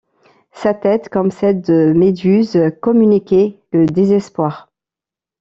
Sa 0.51 0.73
tête, 0.73 1.09
comme 1.09 1.29
celle 1.29 1.61
de 1.61 1.93
Méduse, 1.95 2.59
communiquait 2.81 3.59
le 3.71 3.85
désespoir. 3.85 4.71